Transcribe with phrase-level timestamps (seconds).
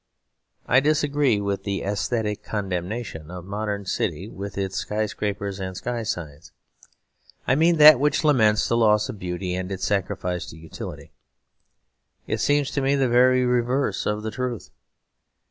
[0.67, 5.77] I disagree with the aesthetic condemnation of the modern city with its sky scrapers and
[5.77, 6.51] sky signs.
[7.47, 11.11] I mean that which laments the loss of beauty and its sacrifice to utility.
[12.25, 14.71] It seems to me the very reverse of the truth.